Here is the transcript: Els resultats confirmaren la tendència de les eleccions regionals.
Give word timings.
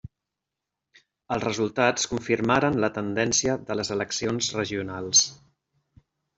Els 1.35 1.43
resultats 1.47 2.09
confirmaren 2.15 2.81
la 2.85 2.91
tendència 2.97 3.61
de 3.69 3.79
les 3.81 3.95
eleccions 3.99 4.51
regionals. 4.59 5.25